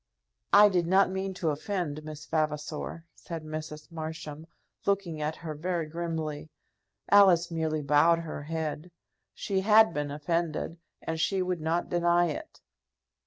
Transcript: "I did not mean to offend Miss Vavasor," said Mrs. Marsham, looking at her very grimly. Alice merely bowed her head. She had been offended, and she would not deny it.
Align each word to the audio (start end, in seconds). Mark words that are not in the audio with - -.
"I 0.51 0.67
did 0.67 0.87
not 0.87 1.11
mean 1.11 1.35
to 1.35 1.51
offend 1.51 2.03
Miss 2.03 2.25
Vavasor," 2.25 3.05
said 3.13 3.43
Mrs. 3.43 3.91
Marsham, 3.91 4.47
looking 4.87 5.21
at 5.21 5.35
her 5.35 5.53
very 5.53 5.85
grimly. 5.85 6.49
Alice 7.11 7.51
merely 7.51 7.83
bowed 7.83 8.17
her 8.17 8.41
head. 8.41 8.89
She 9.35 9.61
had 9.61 9.93
been 9.93 10.09
offended, 10.09 10.79
and 11.03 11.19
she 11.19 11.43
would 11.43 11.61
not 11.61 11.89
deny 11.89 12.29
it. 12.31 12.61